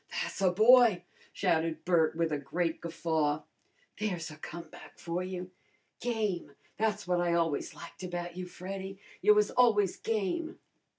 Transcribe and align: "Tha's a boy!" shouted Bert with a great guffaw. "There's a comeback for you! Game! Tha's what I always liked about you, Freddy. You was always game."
"Tha's 0.09 0.41
a 0.41 0.49
boy!" 0.51 1.03
shouted 1.31 1.85
Bert 1.85 2.15
with 2.15 2.31
a 2.31 2.39
great 2.39 2.81
guffaw. 2.81 3.43
"There's 3.99 4.31
a 4.31 4.37
comeback 4.37 4.97
for 4.97 5.21
you! 5.21 5.51
Game! 5.99 6.55
Tha's 6.79 7.07
what 7.07 7.21
I 7.21 7.33
always 7.35 7.75
liked 7.75 8.01
about 8.01 8.35
you, 8.35 8.47
Freddy. 8.47 8.97
You 9.21 9.35
was 9.35 9.51
always 9.51 9.97
game." 9.97 10.57